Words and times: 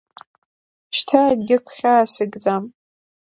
Шьҭа 0.95 1.19
акгьы 1.29 1.57
гәхьаас 1.65 2.13
икӡам. 2.23 2.63